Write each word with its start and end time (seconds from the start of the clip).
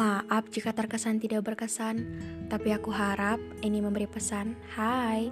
Maaf 0.00 0.48
jika 0.48 0.72
terkesan 0.72 1.20
tidak 1.20 1.44
berkesan, 1.44 2.08
tapi 2.48 2.72
aku 2.72 2.88
harap 2.88 3.36
ini 3.60 3.84
memberi 3.84 4.08
pesan. 4.08 4.56
Hai, 4.72 5.28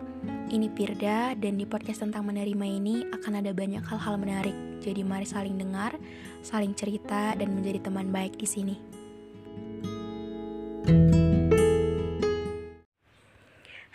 ini 0.53 0.69
Pirda 0.69 1.33
dan 1.33 1.56
di 1.56 1.64
podcast 1.64 2.04
tentang 2.04 2.29
menerima 2.29 2.67
ini 2.69 3.01
akan 3.08 3.40
ada 3.40 3.56
banyak 3.56 3.81
hal-hal 3.81 4.21
menarik. 4.21 4.53
Jadi 4.85 5.01
mari 5.08 5.24
saling 5.24 5.56
dengar, 5.56 5.96
saling 6.44 6.76
cerita 6.76 7.33
dan 7.33 7.49
menjadi 7.56 7.88
teman 7.88 8.12
baik 8.12 8.37
di 8.37 8.44
sini. 8.44 8.76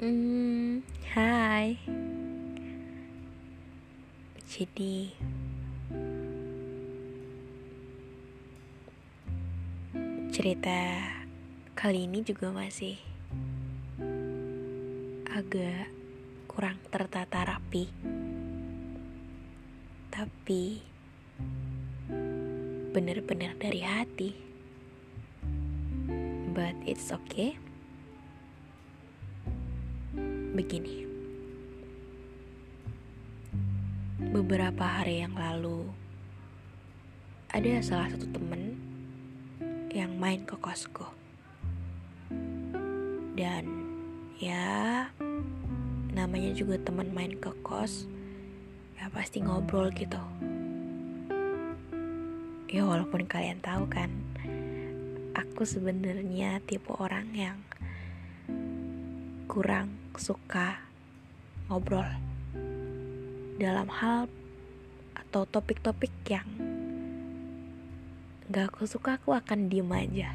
Hmm, 0.00 0.80
hai. 1.12 1.76
Jadi 4.48 5.12
cerita 10.32 10.80
kali 11.76 12.08
ini 12.08 12.24
juga 12.24 12.48
masih 12.48 12.96
agak 15.36 15.92
kurang 16.48 16.80
tertata 16.88 17.44
rapi. 17.44 17.92
Tapi 20.08 20.80
benar-benar 22.88 23.52
dari 23.60 23.84
hati. 23.84 24.32
But 26.56 26.88
it's 26.88 27.12
okay 27.12 27.69
begini. 30.50 31.06
Beberapa 34.34 34.82
hari 34.82 35.22
yang 35.22 35.38
lalu, 35.38 35.86
ada 37.50 37.82
salah 37.82 38.10
satu 38.10 38.26
temen 38.34 38.74
yang 39.94 40.14
main 40.18 40.42
ke 40.42 40.58
kosku. 40.58 41.06
Dan 43.38 43.64
ya, 44.42 45.06
namanya 46.10 46.50
juga 46.52 46.78
teman 46.82 47.14
main 47.14 47.34
ke 47.38 47.54
kos, 47.62 48.10
ya 48.98 49.06
pasti 49.14 49.42
ngobrol 49.42 49.94
gitu. 49.94 50.20
Ya 52.70 52.86
walaupun 52.86 53.26
kalian 53.26 53.58
tahu 53.62 53.86
kan, 53.90 54.10
aku 55.34 55.62
sebenarnya 55.62 56.58
tipe 56.66 56.90
orang 56.94 57.26
yang 57.34 57.58
kurang 59.50 59.99
suka 60.18 60.80
ngobrol 61.68 62.06
dalam 63.60 63.86
hal 63.86 64.26
atau 65.14 65.46
topik-topik 65.46 66.10
yang 66.26 66.48
gak 68.50 68.74
aku 68.74 68.88
suka 68.88 69.20
aku 69.20 69.36
akan 69.36 69.70
diem 69.70 69.90
aja. 69.92 70.34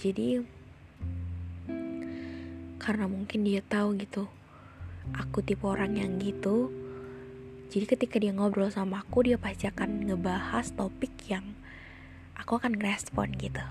Jadi 0.00 0.40
karena 2.80 3.06
mungkin 3.10 3.44
dia 3.44 3.60
tahu 3.60 3.98
gitu 4.00 4.26
aku 5.12 5.44
tipe 5.44 5.68
orang 5.68 5.98
yang 5.98 6.18
gitu 6.18 6.72
jadi 7.72 7.88
ketika 7.88 8.20
dia 8.20 8.36
ngobrol 8.36 8.68
sama 8.68 9.00
aku 9.00 9.24
dia 9.24 9.40
pasti 9.40 9.64
akan 9.64 10.04
ngebahas 10.04 10.76
topik 10.76 11.16
yang 11.32 11.56
aku 12.36 12.60
akan 12.60 12.76
ngerespon 12.76 13.32
gitu. 13.40 13.64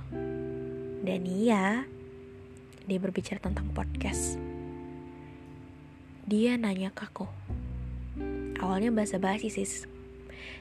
Dan 1.05 1.21
iya 1.29 1.85
dia 2.91 3.00
berbicara 3.00 3.40
tentang 3.40 3.72
podcast. 3.72 4.35
Dia 6.28 6.59
nanya 6.59 6.91
ke 6.91 7.07
aku. 7.07 7.24
Awalnya 8.59 8.91
basa-basi 8.91 9.47
sih, 9.47 9.88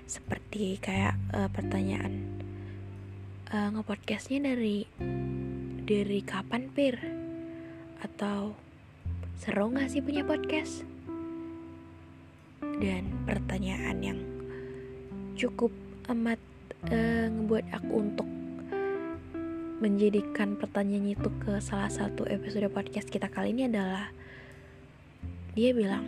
seperti 0.06 0.78
kayak 0.78 1.18
uh, 1.34 1.50
pertanyaan 1.50 2.30
uh, 3.50 3.74
ngepodcastnya 3.74 4.46
dari 4.46 4.86
dari 5.82 6.22
kapan 6.22 6.70
pir 6.70 7.02
atau 7.98 8.54
seru 9.34 9.74
gak 9.74 9.90
sih 9.90 9.98
punya 9.98 10.22
podcast 10.22 10.86
dan 12.78 13.10
pertanyaan 13.26 13.98
yang 13.98 14.20
cukup 15.34 15.74
amat 16.06 16.38
uh, 16.94 17.26
ngebuat 17.26 17.66
aku 17.74 17.92
untuk 17.98 18.28
menjadikan 19.80 20.60
pertanyaan 20.60 21.16
itu 21.16 21.32
ke 21.40 21.56
salah 21.64 21.88
satu 21.88 22.28
episode 22.28 22.68
podcast 22.68 23.08
kita 23.08 23.32
kali 23.32 23.56
ini 23.56 23.64
adalah 23.64 24.12
dia 25.56 25.72
bilang 25.72 26.04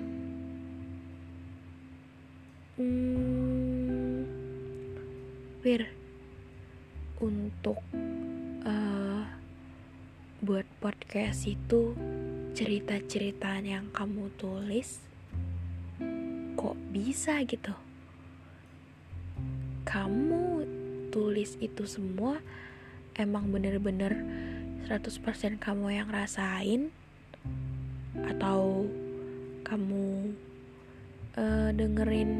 hmm, 2.76 4.28
Wir 5.64 5.88
untuk 7.22 7.80
uh, 8.68 9.24
buat 10.44 10.66
podcast 10.84 11.48
itu 11.48 11.96
cerita-cerita 12.52 13.56
yang 13.64 13.88
kamu 13.94 14.28
tulis 14.36 15.00
kok 16.58 16.76
bisa 16.92 17.40
gitu? 17.48 17.72
Kamu 19.88 20.66
tulis 21.14 21.56
itu 21.62 21.86
semua 21.86 22.42
emang 23.16 23.52
bener-bener 23.52 24.16
100% 24.88 25.58
kamu 25.60 25.86
yang 26.02 26.08
rasain? 26.08 26.92
Atau 28.16 28.88
kamu 29.64 30.36
uh, 31.38 31.70
dengerin 31.72 32.32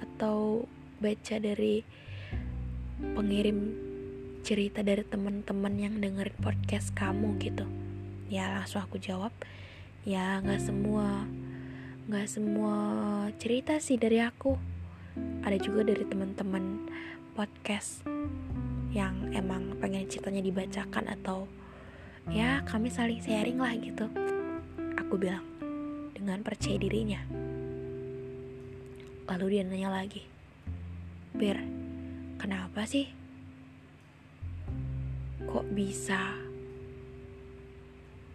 atau 0.00 0.68
baca 1.00 1.36
dari 1.40 1.82
pengirim 3.02 3.58
cerita 4.42 4.82
dari 4.82 5.06
teman-teman 5.06 5.74
yang 5.78 5.94
dengerin 5.98 6.38
podcast 6.38 6.92
kamu 6.92 7.38
gitu? 7.40 7.64
Ya 8.28 8.52
langsung 8.52 8.82
aku 8.84 8.98
jawab. 9.00 9.32
Ya 10.02 10.42
nggak 10.42 10.60
semua 10.60 11.26
nggak 12.10 12.26
semua 12.28 12.76
cerita 13.38 13.78
sih 13.78 13.96
dari 13.96 14.20
aku. 14.20 14.58
Ada 15.44 15.60
juga 15.60 15.84
dari 15.86 16.04
teman-teman 16.08 16.88
podcast 17.32 18.11
yang 18.92 19.32
emang 19.32 19.72
pengen 19.80 20.04
ceritanya 20.04 20.44
dibacakan 20.44 21.08
atau 21.16 21.48
ya 22.28 22.60
kami 22.68 22.92
saling 22.92 23.24
sharing 23.24 23.56
lah 23.56 23.72
gitu. 23.80 24.04
Aku 25.00 25.16
bilang 25.16 25.44
dengan 26.12 26.44
percaya 26.44 26.76
dirinya. 26.76 27.24
Lalu 29.32 29.44
dia 29.56 29.62
nanya 29.64 29.88
lagi 29.88 30.28
Bir 31.32 31.56
kenapa 32.36 32.84
sih 32.84 33.08
kok 35.48 35.64
bisa 35.72 36.36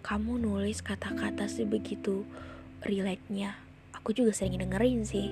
kamu 0.02 0.42
nulis 0.42 0.82
kata-kata 0.82 1.46
sebegitu 1.46 2.26
relate-nya? 2.82 3.62
Aku 3.94 4.16
juga 4.16 4.34
sering 4.34 4.58
dengerin 4.58 5.06
sih. 5.06 5.30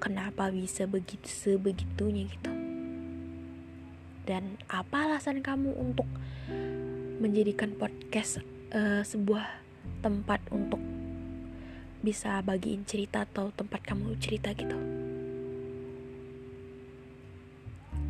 Kenapa 0.00 0.48
bisa 0.48 0.88
begitu 0.88 1.28
sebegitunya? 1.28 2.30
gitu 2.30 2.53
dan 4.24 4.56
apa 4.72 5.08
alasan 5.08 5.44
kamu 5.44 5.72
untuk 5.76 6.08
menjadikan 7.20 7.72
podcast 7.76 8.40
uh, 8.72 9.04
sebuah 9.04 9.44
tempat 10.00 10.40
untuk 10.52 10.80
bisa 12.04 12.44
bagiin 12.44 12.84
cerita 12.84 13.24
atau 13.24 13.48
tempat 13.52 13.80
kamu 13.84 14.16
cerita 14.20 14.52
gitu? 14.52 14.76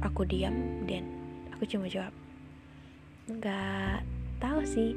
Aku 0.03 0.27
diam 0.27 0.87
dan 0.87 1.07
aku 1.55 1.67
cuma 1.67 1.87
jawab 1.87 2.15
nggak 3.25 4.05
tahu 4.37 4.61
sih 4.69 4.93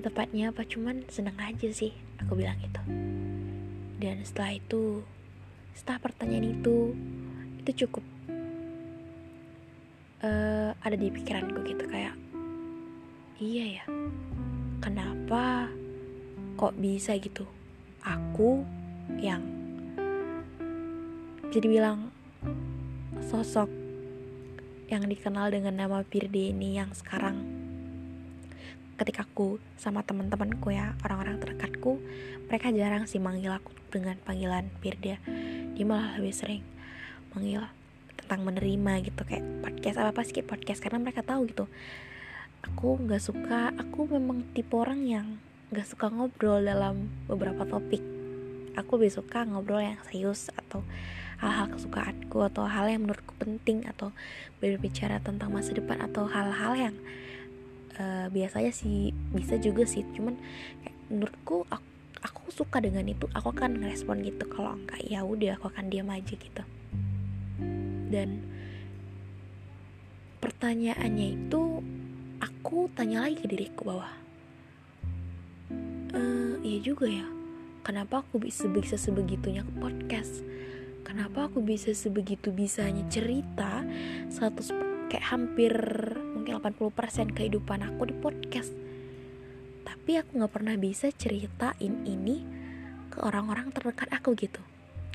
tepatnya 0.00 0.48
apa 0.50 0.64
cuman 0.64 1.04
seneng 1.12 1.36
aja 1.36 1.68
sih 1.70 1.92
aku 2.18 2.38
bilang 2.38 2.58
gitu. 2.62 2.82
Dan 4.02 4.26
setelah 4.26 4.56
itu 4.58 5.06
setelah 5.76 6.00
pertanyaan 6.02 6.58
itu 6.58 6.96
itu 7.62 7.86
cukup 7.86 8.02
uh, 10.22 10.70
ada 10.80 10.96
di 10.96 11.10
pikiranku 11.10 11.60
gitu 11.66 11.84
kayak 11.90 12.14
iya 13.42 13.82
ya 13.82 13.84
kenapa 14.82 15.70
kok 16.58 16.74
bisa 16.78 17.14
gitu? 17.18 17.46
Aku 18.02 18.66
yang 19.22 19.42
jadi 21.54 21.66
bilang 21.70 22.10
sosok 23.22 23.70
yang 24.90 25.06
dikenal 25.06 25.54
dengan 25.54 25.78
nama 25.78 26.02
Pirde 26.02 26.50
ini 26.50 26.76
yang 26.76 26.90
sekarang 26.92 27.42
ketika 28.98 29.24
aku 29.24 29.58
sama 29.78 30.04
teman-temanku 30.06 30.70
ya 30.70 30.94
orang-orang 31.02 31.40
terdekatku 31.42 31.98
mereka 32.46 32.70
jarang 32.70 33.08
sih 33.08 33.18
manggil 33.18 33.54
aku 33.54 33.72
dengan 33.90 34.18
panggilan 34.22 34.68
Pirda 34.82 35.18
dia 35.72 35.84
malah 35.86 36.18
lebih 36.18 36.34
sering 36.34 36.62
manggil 37.32 37.64
tentang 38.32 38.48
menerima 38.48 39.12
gitu 39.12 39.28
kayak 39.28 39.44
podcast 39.60 40.00
apa 40.00 40.16
apa 40.16 40.24
sih 40.24 40.40
podcast 40.40 40.80
karena 40.80 41.04
mereka 41.04 41.20
tahu 41.20 41.52
gitu. 41.52 41.68
Aku 42.64 42.96
nggak 42.96 43.20
suka 43.20 43.76
aku 43.76 44.08
memang 44.08 44.40
tipe 44.56 44.72
orang 44.72 45.04
yang 45.04 45.36
nggak 45.68 45.84
suka 45.84 46.08
ngobrol 46.08 46.64
dalam 46.64 47.12
beberapa 47.28 47.68
topik. 47.68 48.00
Aku 48.72 48.96
lebih 48.96 49.12
suka 49.20 49.44
ngobrol 49.44 49.84
yang 49.84 50.00
serius 50.08 50.48
atau 50.48 50.80
hal-hal 51.44 51.76
kesukaanku 51.76 52.40
atau 52.48 52.64
hal 52.64 52.88
yang 52.88 53.04
menurutku 53.04 53.36
penting 53.36 53.84
atau 53.84 54.16
berbicara 54.64 55.20
tentang 55.20 55.52
masa 55.52 55.76
depan 55.76 56.00
atau 56.00 56.24
hal-hal 56.24 56.72
yang 56.88 56.96
uh, 58.00 58.32
biasanya 58.32 58.72
sih 58.72 59.12
bisa 59.36 59.60
juga 59.60 59.84
sih. 59.84 60.08
Cuman 60.16 60.40
kayak 60.80 60.96
menurutku 61.12 61.68
aku, 61.68 61.84
aku 62.24 62.48
suka 62.48 62.80
dengan 62.80 63.04
itu 63.04 63.28
aku 63.36 63.52
akan 63.52 63.76
ngerespon 63.76 64.24
gitu. 64.24 64.48
Kalau 64.48 64.80
enggak 64.80 65.04
ya 65.04 65.20
udah 65.20 65.60
aku 65.60 65.68
akan 65.68 65.92
diam 65.92 66.08
aja 66.08 66.32
gitu 66.32 66.64
dan 68.12 68.44
pertanyaannya 70.44 71.26
itu 71.40 71.80
aku 72.44 72.92
tanya 72.92 73.24
lagi 73.24 73.40
ke 73.40 73.48
diriku 73.48 73.88
bahwa 73.88 74.08
uh, 76.12 76.54
iya 76.60 76.78
juga 76.84 77.08
ya 77.08 77.24
kenapa 77.82 78.22
aku 78.22 78.38
bisa 78.38 78.70
bisa 78.70 78.94
sebegitunya 78.94 79.66
ke 79.66 79.72
podcast? 79.82 80.42
Kenapa 81.02 81.50
aku 81.50 81.60
bisa 81.60 81.90
sebegitu 81.92 82.54
bisanya 82.54 83.02
cerita 83.10 83.82
100 84.30 85.10
kayak 85.10 85.26
hampir 85.28 85.74
mungkin 86.32 86.62
80% 86.62 87.36
kehidupan 87.36 87.82
aku 87.82 88.08
di 88.08 88.14
podcast? 88.16 88.70
Tapi 89.82 90.18
aku 90.22 90.40
nggak 90.40 90.52
pernah 90.54 90.78
bisa 90.78 91.10
ceritain 91.10 92.06
ini 92.06 92.46
ke 93.10 93.18
orang-orang 93.20 93.74
terdekat 93.74 94.08
aku 94.14 94.32
gitu. 94.38 94.62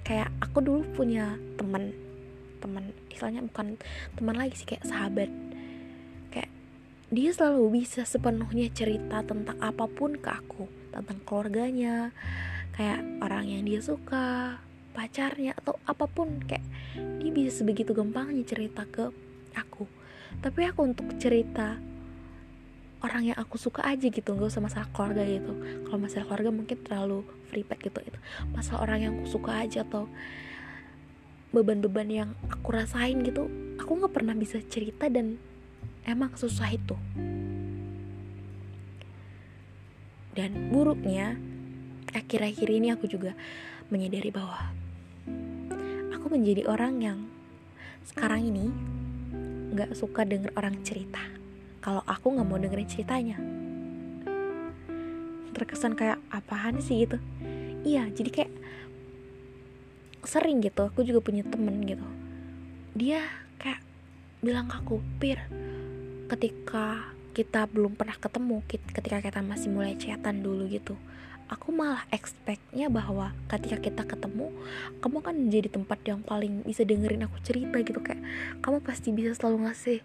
Kayak 0.03 0.29
aku 0.43 0.59
dulu 0.59 0.81
punya 0.93 1.39
teman 1.55 1.95
teman 2.59 2.91
istilahnya 3.13 3.45
bukan 3.47 3.77
teman 4.17 4.35
lagi 4.35 4.53
sih 4.57 4.67
kayak 4.67 4.85
sahabat. 4.85 5.29
Dia 7.07 7.31
selalu 7.31 7.71
bisa 7.71 8.03
sepenuhnya 8.03 8.67
cerita 8.75 9.23
tentang 9.23 9.55
apa 9.63 9.87
pun 9.87 10.19
ke 10.19 10.27
aku. 10.27 10.67
Tentang 10.91 11.23
keluarganya 11.23 12.11
kayak 12.75 12.99
orang 13.23 13.47
yang 13.47 13.63
dia 13.63 13.79
suka 13.79 14.59
pacarnya 14.91 15.55
atau 15.55 15.79
apa 15.87 16.03
pun. 16.03 16.43
Kayak 16.43 16.67
dia 17.23 17.31
bisa 17.31 17.63
sebegitu 17.63 17.95
gampangnya 17.95 18.43
cerita 18.43 18.83
ke 18.83 19.07
aku. 19.55 19.87
Tapi 20.43 20.67
aku 20.67 20.83
untuk 20.83 21.07
cerita 21.15 21.79
orang 22.99 23.31
yang 23.31 23.39
aku 23.39 23.55
suka 23.55 23.87
aja 23.87 24.11
gitu 24.11 24.35
nggak 24.35 24.51
usah 24.51 24.67
masalah 24.67 24.91
keluarga 24.91 25.23
gitu. 25.23 25.55
Kalau 25.87 25.99
masalah 26.03 26.27
keluarga 26.27 26.51
mungkin 26.51 26.77
terlalu 26.83 27.23
pet 27.55 27.79
gitu 27.87 28.03
itu. 28.03 28.19
Masalah 28.51 28.83
orang 28.83 28.99
yang 28.99 29.11
aku 29.15 29.39
suka 29.39 29.63
aja 29.63 29.87
atau 29.87 30.11
beban-beban 31.55 32.09
yang 32.11 32.29
aku 32.51 32.75
rasain 32.75 33.23
gitu 33.23 33.47
aku 33.79 34.03
nggak 34.03 34.13
pernah 34.19 34.35
bisa 34.35 34.59
cerita 34.67 35.07
dan 35.07 35.39
emang 36.03 36.35
susah 36.35 36.67
itu. 36.75 36.97
Dan 40.35 40.69
buruknya 40.69 41.39
akhir-akhir 42.13 42.67
ini 42.67 42.91
aku 42.93 43.09
juga 43.09 43.31
menyadari 43.89 44.29
bahwa 44.29 44.75
aku 46.13 46.25
menjadi 46.29 46.67
orang 46.67 46.93
yang 46.99 47.19
sekarang 48.05 48.51
ini 48.51 48.67
nggak 49.71 49.95
suka 49.95 50.27
denger 50.27 50.51
orang 50.59 50.83
cerita. 50.83 51.23
Kalau 51.79 52.03
aku 52.03 52.35
nggak 52.35 52.47
mau 52.47 52.59
dengerin 52.59 52.91
ceritanya. 52.91 53.37
Terkesan 55.55 55.97
kayak 55.97 56.21
apaan 56.29 56.83
sih? 56.83 57.07
gitu. 57.07 57.17
Iya 57.87 58.11
jadi 58.13 58.29
kayak 58.29 58.51
sering 60.27 60.59
gitu 60.59 60.91
aku 60.91 61.07
juga 61.07 61.23
punya 61.23 61.47
temen 61.47 61.79
gitu. 61.87 62.03
Dia 62.93 63.23
kayak 63.57 63.81
bilang 64.43 64.67
ke 64.67 64.75
aku 64.77 64.99
pir 65.17 65.39
ketika 66.27 67.15
kita 67.31 67.69
belum 67.71 67.95
pernah 67.95 68.17
ketemu 68.19 68.59
ketika 68.67 69.23
kita 69.23 69.39
masih 69.39 69.71
mulai 69.71 69.95
chatan 69.95 70.43
dulu 70.43 70.67
gitu 70.67 70.97
aku 71.47 71.71
malah 71.71 72.03
expectnya 72.11 72.91
bahwa 72.91 73.31
ketika 73.47 73.79
kita 73.79 74.03
ketemu 74.03 74.51
kamu 74.99 75.17
kan 75.23 75.35
jadi 75.47 75.67
tempat 75.71 75.99
yang 76.03 76.19
paling 76.19 76.63
bisa 76.67 76.83
dengerin 76.83 77.23
aku 77.23 77.39
cerita 77.39 77.79
gitu 77.79 77.99
kayak 78.03 78.19
kamu 78.59 78.83
pasti 78.83 79.15
bisa 79.15 79.31
selalu 79.31 79.67
ngasih 79.67 79.99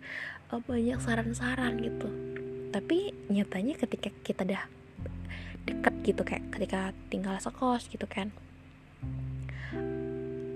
uh, 0.54 0.62
banyak 0.62 0.98
saran-saran 1.02 1.82
gitu. 1.82 2.08
Tapi 2.72 3.12
nyatanya 3.28 3.74
ketika 3.76 4.08
kita 4.22 4.46
udah 4.46 4.64
deket 5.66 5.94
gitu 6.06 6.22
kayak 6.22 6.46
ketika 6.54 6.94
tinggal 7.10 7.36
sekos 7.38 7.86
gitu 7.90 8.06
kan 8.10 8.34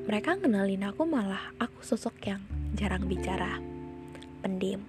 mereka 0.06 0.38
kenalin 0.38 0.86
aku 0.86 1.02
malah 1.02 1.50
aku 1.58 1.82
sosok 1.82 2.30
yang 2.30 2.42
jarang 2.78 3.10
bicara 3.10 3.58
pendiam. 4.38 4.86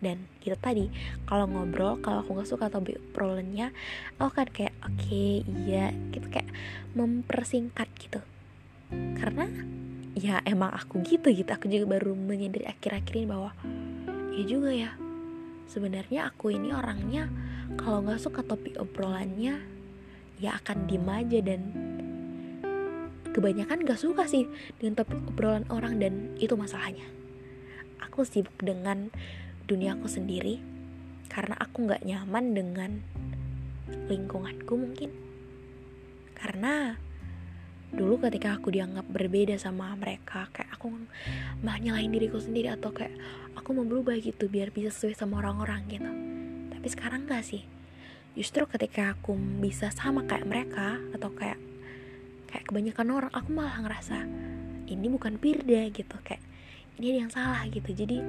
Dan 0.00 0.24
gitu 0.40 0.56
tadi 0.56 0.88
kalau 1.28 1.44
ngobrol 1.46 2.00
kalau 2.00 2.24
aku 2.24 2.40
nggak 2.40 2.48
suka 2.48 2.72
atau 2.72 2.80
obrolannya 2.80 3.70
aku 4.18 4.30
kan 4.34 4.48
kayak 4.48 4.74
oke 4.82 4.98
okay, 4.98 5.44
iya 5.68 5.92
gitu 6.16 6.32
kayak 6.32 6.48
mempersingkat 6.96 7.92
gitu. 8.00 8.24
Karena 9.20 9.46
ya 10.16 10.40
emang 10.48 10.72
aku 10.80 11.04
gitu 11.04 11.28
gitu. 11.28 11.52
Aku 11.52 11.68
juga 11.68 12.00
baru 12.00 12.16
menyadari 12.16 12.64
akhir-akhir 12.64 13.12
ini 13.12 13.28
bahwa 13.28 13.52
ya 14.32 14.42
juga 14.48 14.72
ya. 14.72 14.96
Sebenarnya 15.68 16.32
aku 16.32 16.56
ini 16.56 16.72
orangnya 16.72 17.28
kalau 17.76 18.00
nggak 18.00 18.18
suka 18.18 18.40
topik 18.40 18.80
obrolannya 18.80 19.60
ya 20.40 20.56
akan 20.56 20.88
diem 20.88 21.06
aja 21.06 21.38
dan 21.44 21.91
kebanyakan 23.32 23.88
gak 23.88 24.00
suka 24.00 24.28
sih 24.28 24.46
dengan 24.78 25.02
topik 25.02 25.18
obrolan 25.32 25.64
orang 25.72 25.96
dan 25.98 26.36
itu 26.36 26.52
masalahnya. 26.54 27.08
Aku 28.04 28.28
sibuk 28.28 28.54
dengan 28.60 29.08
dunia 29.64 29.96
aku 29.96 30.06
sendiri 30.06 30.60
karena 31.32 31.56
aku 31.56 31.88
nggak 31.88 32.04
nyaman 32.04 32.44
dengan 32.52 32.90
lingkunganku 34.12 34.74
mungkin. 34.76 35.10
Karena 36.36 36.92
dulu 37.92 38.20
ketika 38.20 38.60
aku 38.60 38.68
dianggap 38.68 39.08
berbeda 39.08 39.56
sama 39.56 39.96
mereka 39.96 40.48
kayak 40.52 40.76
aku 40.76 40.92
malah 41.64 41.80
nyalain 41.80 42.12
diriku 42.12 42.36
sendiri 42.36 42.72
atau 42.72 42.92
kayak 42.92 43.16
aku 43.56 43.72
mau 43.72 43.84
berubah 43.88 44.16
gitu 44.20 44.48
biar 44.48 44.72
bisa 44.72 44.92
sesuai 44.92 45.16
sama 45.16 45.40
orang-orang 45.40 45.80
gitu. 45.88 46.12
Tapi 46.68 46.86
sekarang 46.92 47.24
gak 47.24 47.48
sih. 47.48 47.64
Justru 48.36 48.64
ketika 48.68 49.16
aku 49.16 49.36
bisa 49.60 49.88
sama 49.88 50.24
kayak 50.28 50.48
mereka 50.48 51.00
atau 51.16 51.32
kayak 51.32 51.71
kayak 52.52 52.68
kebanyakan 52.68 53.08
orang 53.16 53.32
aku 53.32 53.48
malah 53.56 53.80
ngerasa 53.80 54.28
ini 54.92 55.06
bukan 55.08 55.40
Pirda 55.40 55.88
gitu. 55.88 56.16
Kayak 56.20 56.44
ini 57.00 57.16
ada 57.16 57.18
yang 57.24 57.32
salah 57.32 57.62
gitu. 57.72 57.90
Jadi 57.96 58.20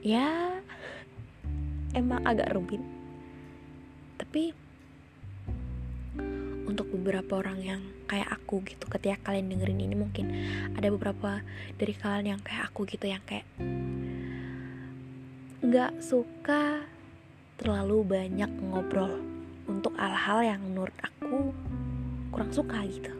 ya 0.00 0.56
emang 1.92 2.24
agak 2.24 2.56
rumit. 2.56 2.80
Tapi 4.16 4.56
untuk 6.64 6.88
beberapa 6.96 7.44
orang 7.44 7.58
yang 7.60 7.82
kayak 8.08 8.28
aku 8.32 8.64
gitu 8.64 8.88
ketika 8.88 9.32
kalian 9.32 9.52
dengerin 9.52 9.84
ini 9.84 9.96
mungkin 9.96 10.26
ada 10.76 10.88
beberapa 10.88 11.44
dari 11.76 11.92
kalian 11.96 12.36
yang 12.36 12.40
kayak 12.40 12.72
aku 12.72 12.88
gitu 12.88 13.08
yang 13.08 13.20
kayak 13.28 13.44
nggak 15.64 15.92
suka 16.00 16.86
terlalu 17.60 18.04
banyak 18.06 18.48
ngobrol 18.62 19.10
untuk 19.68 19.92
hal-hal 19.98 20.40
yang 20.56 20.60
menurut 20.64 20.94
aku 21.02 21.52
kurang 22.38 22.54
suka 22.54 22.78
gitu. 22.86 23.10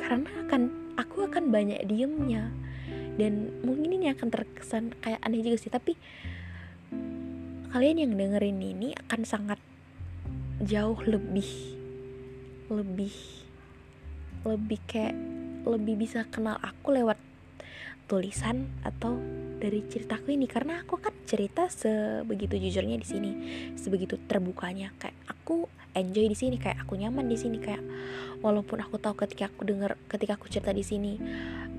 Karena 0.00 0.30
akan 0.48 0.62
aku 0.96 1.28
akan 1.28 1.52
banyak 1.52 1.84
diemnya. 1.84 2.48
Dan 3.20 3.60
mungkin 3.60 3.92
ini 3.92 4.08
akan 4.08 4.32
terkesan 4.32 4.96
kayak 5.04 5.20
aneh 5.20 5.44
juga 5.44 5.60
sih 5.60 5.68
tapi 5.68 6.00
kalian 7.76 8.08
yang 8.08 8.12
dengerin 8.16 8.56
ini 8.56 8.96
akan 8.96 9.20
sangat 9.28 9.60
jauh 10.64 10.96
lebih 11.04 11.76
lebih 12.72 13.12
lebih 14.48 14.80
kayak 14.88 15.12
lebih 15.68 16.00
bisa 16.00 16.24
kenal 16.32 16.56
aku 16.64 16.96
lewat 16.96 17.20
tulisan 18.10 18.66
atau 18.82 19.14
dari 19.62 19.86
ceritaku 19.86 20.34
ini. 20.34 20.50
Karena 20.50 20.82
aku 20.82 20.98
kan 20.98 21.14
cerita 21.22 21.70
sebegitu 21.70 22.58
jujurnya 22.58 22.98
di 22.98 23.06
sini. 23.06 23.30
Sebegitu 23.78 24.18
terbukanya. 24.26 24.90
Kayak 24.98 25.14
aku 25.30 25.70
enjoy 25.94 26.26
di 26.26 26.34
sini. 26.34 26.58
Kayak 26.58 26.82
aku 26.82 26.98
nyaman 26.98 27.30
di 27.30 27.38
sini. 27.38 27.62
Kayak 27.62 27.86
walaupun 28.42 28.82
aku 28.82 28.98
tahu 28.98 29.14
ketika 29.22 29.46
aku 29.46 29.62
denger 29.62 29.94
ketika 30.10 30.34
aku 30.34 30.50
cerita 30.50 30.74
di 30.74 30.82
sini 30.82 31.22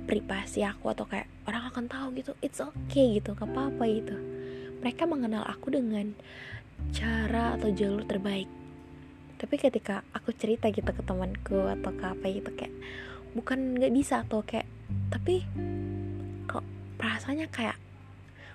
privasi 0.07 0.63
aku 0.63 0.93
atau 0.93 1.09
kayak 1.09 1.27
orang 1.50 1.67
akan 1.67 1.85
tahu 1.91 2.07
gitu 2.15 2.31
it's 2.39 2.63
okay 2.63 3.19
gitu. 3.19 3.35
Gak 3.35 3.51
apa-apa 3.51 3.83
gitu. 3.91 4.15
Mereka 4.79 5.03
mengenal 5.03 5.43
aku 5.43 5.75
dengan 5.75 6.15
cara 6.95 7.59
atau 7.59 7.67
jalur 7.75 8.07
terbaik. 8.07 8.47
Tapi 9.35 9.55
ketika 9.57 10.05
aku 10.15 10.31
cerita 10.38 10.69
gitu 10.69 10.85
ke 10.85 11.01
temanku 11.01 11.65
atau 11.65 11.91
ke 11.91 12.05
apa 12.05 12.25
gitu 12.29 12.53
kayak 12.53 12.73
bukan 13.33 13.79
nggak 13.79 13.93
bisa 13.95 14.21
atau 14.21 14.45
kayak 14.45 14.69
tapi 15.09 15.41
kok 16.48 16.65
perasaannya 17.01 17.50
kayak 17.50 17.77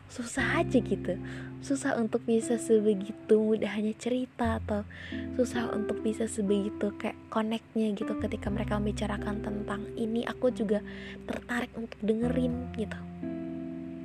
susah 0.07 0.63
aja 0.63 0.79
gitu. 0.79 1.19
Susah 1.59 1.99
untuk 1.99 2.23
bisa 2.23 2.55
sebegitu 2.63 3.43
mudahnya 3.43 3.91
cerita 3.99 4.63
atau 4.63 4.87
susah 5.35 5.75
untuk 5.75 5.99
bisa 6.01 6.31
sebegitu 6.31 6.95
kayak 6.95 7.19
connectnya 7.27 7.91
gitu 7.99 8.15
ketika 8.23 8.47
mereka 8.47 8.79
membicarakan 8.79 9.43
tentang 9.43 9.83
ini 9.99 10.23
aku 10.23 10.55
juga 10.55 10.79
tertarik 11.27 11.75
untuk 11.75 11.99
dengerin 12.07 12.71
gitu. 12.79 12.99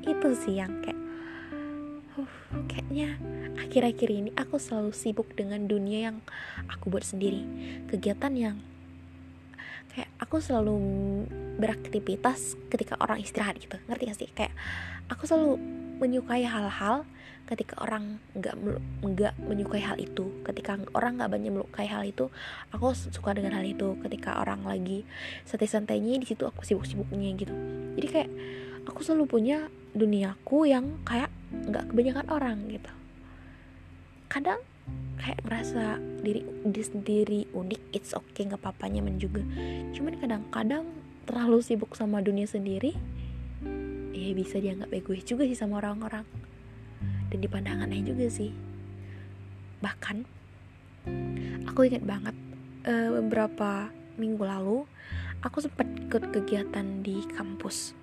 Itu 0.02 0.28
sih 0.42 0.58
yang 0.58 0.82
kayak 0.82 1.00
uh, 2.18 2.32
kayaknya 2.66 3.22
akhir-akhir 3.62 4.10
ini 4.10 4.30
aku 4.34 4.58
selalu 4.58 4.90
sibuk 4.90 5.30
dengan 5.38 5.70
dunia 5.70 6.10
yang 6.10 6.18
aku 6.66 6.90
buat 6.90 7.06
sendiri. 7.06 7.46
Kegiatan 7.94 8.34
yang 8.34 8.58
kayak 9.92 10.10
aku 10.24 10.40
selalu 10.40 10.80
beraktivitas 11.60 12.56
ketika 12.72 12.96
orang 13.04 13.20
istirahat 13.20 13.60
gitu. 13.60 13.76
Ngerti 13.92 14.04
gak 14.08 14.20
sih? 14.20 14.30
Kayak 14.32 14.56
aku 15.12 15.28
selalu 15.28 15.60
menyukai 16.02 16.48
hal-hal 16.48 17.06
ketika 17.46 17.84
orang 17.84 18.24
nggak 18.32 18.56
nggak 19.04 19.34
menyukai 19.44 19.84
hal 19.84 20.00
itu. 20.00 20.32
Ketika 20.48 20.80
orang 20.96 21.20
nggak 21.20 21.32
banyak 21.36 21.52
menyukai 21.52 21.92
hal 21.92 22.08
itu 22.08 22.32
aku 22.72 22.96
suka 22.96 23.36
dengan 23.36 23.60
hal 23.60 23.68
itu. 23.68 24.00
Ketika 24.00 24.40
orang 24.40 24.64
lagi 24.64 25.04
santai-santainya 25.44 26.18
di 26.24 26.26
situ 26.26 26.48
aku 26.48 26.64
sibuk-sibuknya 26.64 27.36
gitu. 27.36 27.54
Jadi 28.00 28.08
kayak 28.08 28.30
aku 28.88 29.04
selalu 29.04 29.28
punya 29.28 29.68
duniaku 29.92 30.72
yang 30.72 31.04
kayak 31.04 31.30
nggak 31.52 31.92
kebanyakan 31.92 32.28
orang 32.32 32.58
gitu. 32.72 32.92
Kadang 34.32 34.64
kayak 35.22 35.40
ngerasa 35.46 36.02
diri 36.26 36.42
diri 36.66 36.86
sendiri 36.86 37.40
unik 37.54 37.82
it's 37.94 38.18
okay 38.18 38.50
nggak 38.50 38.62
apa-apa 38.62 38.90
nyaman 38.90 39.22
juga. 39.22 39.46
Cuman 39.94 40.18
kadang-kadang 40.18 40.86
terlalu 41.30 41.62
sibuk 41.62 41.94
sama 41.94 42.20
dunia 42.26 42.50
sendiri 42.50 42.98
ya 44.12 44.32
bisa 44.38 44.62
dianggap 44.62 44.90
egois 44.94 45.26
juga 45.26 45.46
sih 45.46 45.58
sama 45.58 45.82
orang-orang. 45.82 46.26
Dan 47.32 47.38
dipandang 47.40 47.80
aneh 47.82 48.04
juga 48.04 48.28
sih. 48.28 48.52
Bahkan 49.80 50.18
aku 51.70 51.88
ingat 51.88 52.04
banget 52.04 52.36
uh, 52.86 53.10
beberapa 53.22 53.90
minggu 54.20 54.44
lalu 54.44 54.86
aku 55.42 55.64
sempat 55.64 55.88
ikut 55.98 56.34
kegiatan 56.34 57.02
di 57.02 57.26
kampus. 57.34 57.98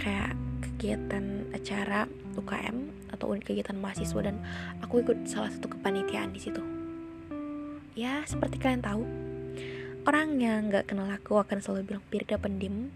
Kayak 0.00 0.36
kegiatan 0.78 1.50
acara 1.50 2.06
UKM 2.38 3.10
atau 3.10 3.34
unit 3.34 3.42
kegiatan 3.42 3.74
mahasiswa 3.74 4.30
dan 4.30 4.38
aku 4.78 5.02
ikut 5.02 5.26
salah 5.26 5.50
satu 5.50 5.74
kepanitiaan 5.74 6.30
di 6.30 6.38
situ. 6.38 6.62
Ya 7.98 8.22
seperti 8.30 8.62
kalian 8.62 8.86
tahu 8.86 9.02
orang 10.06 10.38
yang 10.38 10.70
nggak 10.70 10.86
kenal 10.86 11.10
aku 11.10 11.42
akan 11.42 11.58
selalu 11.58 11.82
bilang 11.92 12.04
Pirda 12.06 12.38
pendim 12.38 12.94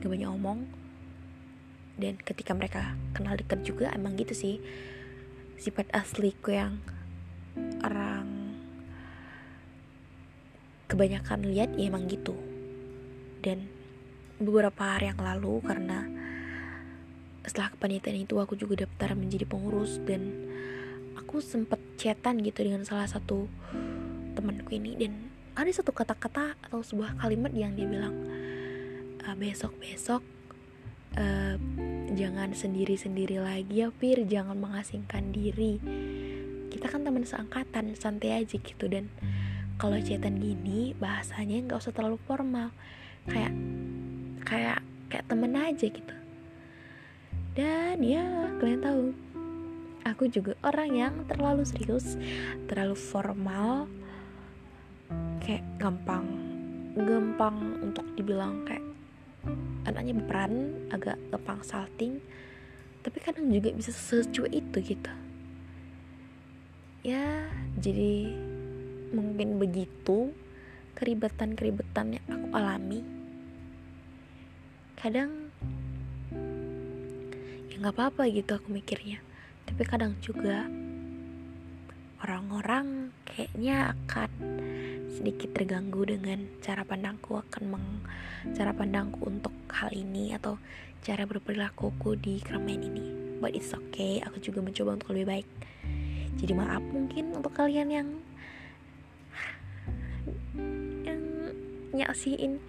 gak 0.00 0.08
banyak 0.08 0.32
omong. 0.32 0.64
Dan 2.00 2.16
ketika 2.16 2.56
mereka 2.56 2.96
kenal 3.12 3.36
dekat 3.36 3.68
juga 3.68 3.92
emang 3.92 4.16
gitu 4.16 4.32
sih 4.32 4.56
sifat 5.60 5.92
asliku 5.92 6.56
yang 6.56 6.80
orang 7.84 8.56
kebanyakan 10.88 11.44
lihat 11.44 11.76
ya 11.76 11.92
emang 11.92 12.08
gitu. 12.08 12.32
Dan 13.44 13.68
beberapa 14.40 14.96
hari 14.96 15.12
yang 15.12 15.20
lalu 15.20 15.60
karena 15.60 16.09
setelah 17.44 17.72
kepanitiaan 17.72 18.20
itu 18.20 18.36
aku 18.36 18.56
juga 18.56 18.84
daftar 18.84 19.16
menjadi 19.16 19.48
pengurus 19.48 19.96
dan 20.04 20.28
aku 21.16 21.40
sempet 21.40 21.80
chatan 21.96 22.40
gitu 22.44 22.66
dengan 22.66 22.84
salah 22.84 23.08
satu 23.08 23.48
temanku 24.36 24.76
ini 24.76 24.96
dan 24.96 25.30
ada 25.56 25.70
satu 25.72 25.92
kata-kata 25.92 26.56
atau 26.64 26.80
sebuah 26.84 27.20
kalimat 27.20 27.52
yang 27.52 27.74
dia 27.74 27.88
bilang 27.88 28.14
ah, 29.24 29.36
besok 29.36 29.72
besok 29.80 30.22
uh, 31.16 31.56
jangan 32.14 32.52
sendiri-sendiri 32.52 33.42
lagi 33.42 33.82
ya 33.86 33.88
Pir 33.94 34.22
jangan 34.26 34.58
mengasingkan 34.58 35.30
diri. 35.34 35.78
Kita 36.70 36.86
kan 36.86 37.02
teman 37.02 37.26
seangkatan 37.26 37.98
santai 37.98 38.42
aja 38.42 38.56
gitu. 38.58 38.86
Dan 38.86 39.10
kalau 39.78 39.98
chatan 39.98 40.38
gini 40.38 40.94
bahasanya 40.98 41.66
nggak 41.66 41.82
usah 41.82 41.94
terlalu 41.94 42.18
formal. 42.26 42.70
Kayak 43.26 43.54
kayak 44.46 44.78
kayak 45.10 45.24
temen 45.26 45.52
aja 45.58 45.86
gitu 45.86 46.19
dan 47.54 47.98
ya 48.02 48.50
kalian 48.62 48.82
tahu 48.82 49.04
aku 50.06 50.30
juga 50.30 50.54
orang 50.62 50.90
yang 50.94 51.14
terlalu 51.26 51.66
serius 51.66 52.14
terlalu 52.70 52.94
formal 52.94 53.90
kayak 55.42 55.66
gampang 55.82 56.26
gampang 56.94 57.56
untuk 57.82 58.06
dibilang 58.14 58.62
kayak 58.66 58.84
anaknya 59.88 60.12
berperan 60.20 60.76
agak 60.92 61.16
gampang 61.32 61.60
salting 61.64 62.20
tapi 63.00 63.16
kadang 63.20 63.48
juga 63.48 63.72
bisa 63.72 63.90
secuek 63.96 64.60
itu 64.60 64.78
gitu. 64.92 65.12
Ya 67.00 67.48
jadi 67.80 68.28
mungkin 69.16 69.56
begitu 69.56 70.36
keribatan-keribatan 71.00 72.20
yang 72.20 72.26
aku 72.28 72.46
alami 72.52 73.00
kadang 75.00 75.39
nggak 77.80 77.96
apa-apa 77.96 78.28
gitu 78.28 78.60
aku 78.60 78.76
mikirnya. 78.76 79.24
Tapi 79.64 79.82
kadang 79.88 80.12
juga 80.20 80.68
orang-orang 82.20 83.08
kayaknya 83.24 83.96
akan 83.96 84.28
sedikit 85.08 85.56
terganggu 85.56 86.04
dengan 86.04 86.44
cara 86.60 86.84
pandangku 86.84 87.40
akan 87.40 87.62
meng 87.72 87.88
cara 88.52 88.76
pandangku 88.76 89.24
untuk 89.24 89.56
hal 89.72 89.88
ini 89.96 90.36
atau 90.36 90.60
cara 91.00 91.24
berperilakuku 91.24 92.20
di 92.20 92.44
keramaian 92.44 92.84
ini. 92.84 93.40
But 93.40 93.56
it's 93.56 93.72
okay 93.72 94.20
aku 94.20 94.44
juga 94.44 94.60
mencoba 94.60 95.00
untuk 95.00 95.16
lebih 95.16 95.40
baik. 95.40 95.48
Jadi 96.36 96.52
maaf 96.52 96.84
mungkin 96.84 97.32
untuk 97.32 97.56
kalian 97.56 97.88
yang 97.88 98.08
yang 101.08 101.20
nyaksiin 101.96 102.60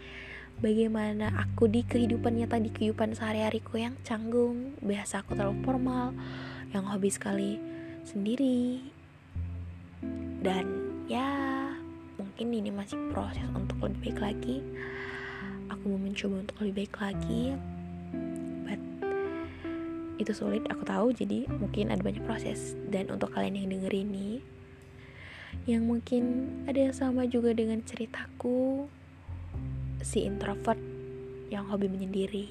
bagaimana 0.62 1.34
aku 1.42 1.66
di 1.66 1.82
kehidupan 1.82 2.38
nyata 2.38 2.62
di 2.62 2.70
kehidupan 2.70 3.18
sehari-hariku 3.18 3.82
yang 3.82 3.98
canggung 4.06 4.78
biasa 4.78 5.26
aku 5.26 5.34
terlalu 5.34 5.58
formal 5.66 6.14
yang 6.70 6.86
hobi 6.86 7.10
sekali 7.10 7.58
sendiri. 8.06 8.80
Dan 10.42 10.66
ya 11.10 11.28
mungkin 12.16 12.54
ini 12.54 12.70
masih 12.70 12.98
proses 13.10 13.46
untuk 13.58 13.82
lebih 13.82 14.14
baik 14.14 14.20
lagi. 14.22 14.58
Aku 15.74 15.98
mau 15.98 16.00
mencoba 16.00 16.46
untuk 16.46 16.58
lebih 16.62 16.86
baik 16.86 16.96
lagi 17.02 17.44
but 18.70 18.82
itu 20.22 20.32
sulit 20.38 20.62
aku 20.70 20.86
tahu. 20.86 21.10
Jadi 21.10 21.50
mungkin 21.58 21.90
ada 21.90 22.06
banyak 22.06 22.22
proses. 22.22 22.78
Dan 22.86 23.10
untuk 23.10 23.34
kalian 23.34 23.66
yang 23.66 23.70
denger 23.74 23.94
ini 23.98 24.46
yang 25.68 25.84
mungkin 25.84 26.48
ada 26.66 26.80
yang 26.80 26.96
sama 26.96 27.28
juga 27.28 27.52
dengan 27.52 27.84
ceritaku 27.84 28.88
si 30.02 30.26
introvert 30.26 30.80
yang 31.52 31.68
hobi 31.70 31.88
menyendiri 31.88 32.48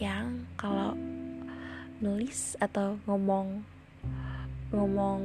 yang 0.00 0.48
kalau 0.56 0.96
nulis 2.00 2.56
atau 2.56 2.96
ngomong 3.04 3.60
ngomong 4.72 5.20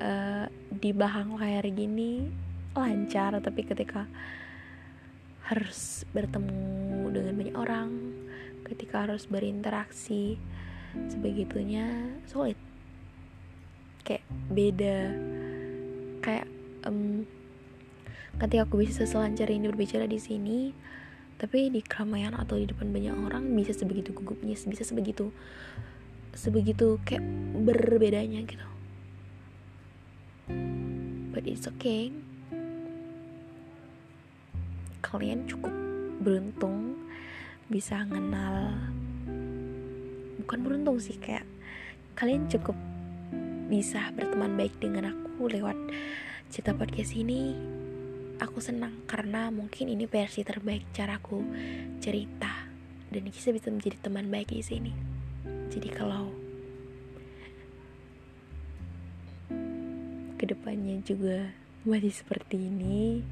uh, 0.00 0.46
di 0.72 0.90
bahang 0.96 1.36
layar 1.36 1.68
gini 1.68 2.24
lancar 2.72 3.36
tapi 3.42 3.66
ketika 3.66 4.08
harus 5.48 6.04
bertemu 6.12 7.08
dengan 7.12 7.34
banyak 7.36 7.56
orang 7.56 7.88
ketika 8.68 9.08
harus 9.08 9.24
berinteraksi 9.24 10.36
sebegitunya 11.08 12.16
sulit. 12.28 12.56
Kayak 14.04 14.24
beda. 14.52 14.98
Kayak 16.24 16.48
um, 16.84 17.24
ketika 18.36 18.68
aku 18.68 18.84
bisa 18.84 19.08
selancar 19.08 19.48
ini 19.48 19.72
berbicara 19.72 20.04
di 20.04 20.20
sini 20.20 20.76
tapi 21.38 21.70
di 21.70 21.80
keramaian 21.80 22.34
atau 22.34 22.58
di 22.58 22.66
depan 22.66 22.90
banyak 22.90 23.14
orang 23.14 23.46
bisa 23.54 23.72
sebegitu 23.72 24.10
gugupnya 24.12 24.58
bisa 24.58 24.84
sebegitu 24.84 25.30
sebegitu 26.34 26.98
kayak 27.02 27.24
berbedanya 27.66 28.42
gitu. 28.44 28.68
But 31.34 31.46
it's 31.46 31.66
okay. 31.66 32.14
Kalian 35.02 35.46
cukup 35.46 35.72
beruntung 36.18 36.98
bisa 37.70 38.02
kenal 38.08 38.74
bukan 40.42 40.58
beruntung 40.64 40.96
sih 40.96 41.20
kayak 41.20 41.44
kalian 42.16 42.48
cukup 42.48 42.74
bisa 43.68 44.08
berteman 44.16 44.56
baik 44.56 44.72
dengan 44.80 45.12
aku 45.12 45.52
lewat 45.52 45.76
cerita 46.48 46.72
podcast 46.72 47.12
ini 47.12 47.52
aku 48.38 48.62
senang 48.62 49.02
karena 49.10 49.50
mungkin 49.50 49.90
ini 49.90 50.06
versi 50.06 50.46
terbaik 50.46 50.94
caraku 50.94 51.42
cerita. 51.98 52.70
Dan 53.08 53.24
bisa 53.24 53.50
bisa 53.50 53.72
menjadi 53.72 53.98
teman 54.04 54.28
baik 54.28 54.52
di 54.52 54.60
sini. 54.60 54.92
Jadi 55.72 55.88
kalau 55.90 56.28
ke 60.38 60.44
depannya 60.46 61.02
juga 61.02 61.50
masih 61.82 62.14
seperti 62.14 62.68
ini 62.70 63.26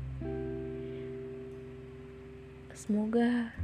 semoga 2.74 3.54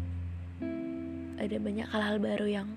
ada 1.43 1.57
banyak 1.59 1.89
hal-hal 1.91 2.23
baru 2.23 2.47
yang 2.47 2.69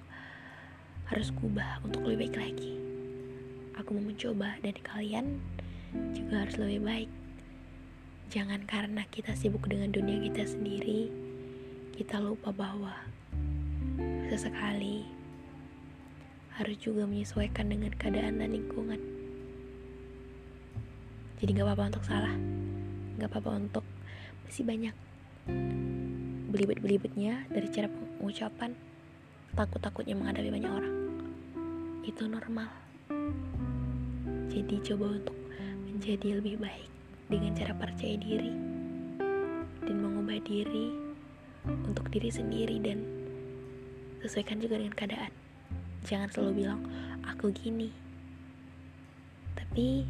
harus 1.06 1.30
kubah 1.38 1.84
untuk 1.86 2.02
lebih 2.08 2.30
baik 2.30 2.36
lagi. 2.50 2.74
Aku 3.78 3.94
mau 3.94 4.10
mencoba 4.10 4.58
dan 4.66 4.74
kalian 4.82 5.38
juga 6.18 6.48
harus 6.48 6.58
lebih 6.58 6.82
baik 6.82 7.10
jangan 8.34 8.66
karena 8.66 9.06
kita 9.14 9.38
sibuk 9.38 9.70
dengan 9.70 9.94
dunia 9.94 10.18
kita 10.18 10.50
sendiri 10.50 11.14
kita 11.96 12.20
lupa 12.20 12.52
bahwa 12.52 12.92
sesekali 14.28 15.06
harus 16.58 16.78
juga 16.82 17.08
menyesuaikan 17.08 17.68
dengan 17.68 17.92
keadaan 17.96 18.40
dan 18.40 18.52
lingkungan. 18.52 19.00
Jadi 21.40 21.52
gak 21.52 21.68
apa-apa 21.68 21.84
untuk 21.96 22.06
salah 22.08 22.36
gak 23.16 23.32
apa-apa 23.32 23.52
untuk 23.60 23.86
masih 24.44 24.68
banyak 24.68 24.96
belibet-belibetnya 26.52 27.48
dari 27.48 27.68
cara 27.72 27.88
pengucapan 27.92 28.76
takut-takutnya 29.56 30.16
menghadapi 30.20 30.50
banyak 30.52 30.72
orang. 30.72 30.96
Itu 32.04 32.28
normal. 32.28 32.72
Jadi 34.52 34.76
coba 34.84 35.16
untuk 35.16 35.36
menjadi 35.88 36.40
lebih 36.40 36.60
baik 36.60 36.95
dengan 37.32 37.52
cara 37.58 37.74
percaya 37.74 38.16
diri 38.18 38.54
dan 39.86 39.96
mengubah 39.98 40.40
diri 40.46 40.94
untuk 41.66 42.10
diri 42.14 42.30
sendiri 42.30 42.78
dan 42.82 43.02
sesuaikan 44.22 44.62
juga 44.62 44.78
dengan 44.78 44.94
keadaan 44.94 45.34
jangan 46.06 46.30
selalu 46.30 46.66
bilang 46.66 46.82
aku 47.26 47.50
gini 47.50 47.90
tapi 49.58 50.06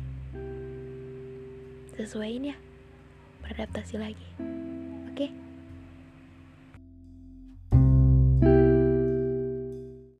sesuaiin 1.96 2.52
ya 2.52 2.58
beradaptasi 3.40 3.96
lagi? 4.02 4.28